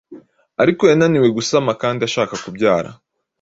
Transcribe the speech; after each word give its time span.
ariko 0.61 0.83
yananiwe 0.89 1.27
gusama 1.37 1.71
kandi 1.81 2.01
ashaka 2.07 2.33
kubyara 2.43 2.89